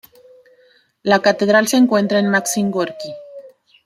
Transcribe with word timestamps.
La 1.03 1.19
catedral 1.21 1.67
se 1.67 1.77
encuentra 1.77 2.17
en 2.17 2.27
Maxim 2.31 2.71
Gorki. 2.71 3.13